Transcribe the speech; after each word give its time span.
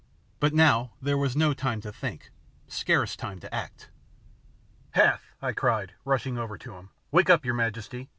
But 0.39 0.51
now 0.55 0.93
there 0.99 1.15
was 1.15 1.35
no 1.35 1.53
time 1.53 1.79
to 1.81 1.91
think, 1.93 2.31
scarce 2.67 3.15
time 3.15 3.37
to 3.41 3.53
act. 3.53 3.91
"Hath!" 4.93 5.21
I 5.43 5.53
cried, 5.53 5.93
rushing 6.05 6.39
over 6.39 6.57
to 6.57 6.73
him, 6.73 6.89
"wake 7.11 7.29
up, 7.29 7.45
your 7.45 7.53
majesty. 7.53 8.09